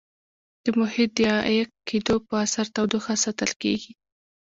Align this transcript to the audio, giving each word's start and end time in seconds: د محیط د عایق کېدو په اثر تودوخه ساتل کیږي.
د 0.63 0.65
محیط 0.79 1.09
د 1.17 1.19
عایق 1.45 1.69
کېدو 1.89 2.15
په 2.27 2.33
اثر 2.45 2.65
تودوخه 2.75 3.13
ساتل 3.23 3.51
کیږي. 3.61 3.91